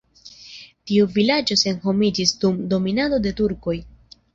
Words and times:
Tiu 0.91 1.11
vilaĝo 1.19 1.59
senhomiĝis 1.65 2.35
dum 2.43 2.61
dominado 2.77 3.25
de 3.29 3.39
turkoj. 3.43 3.81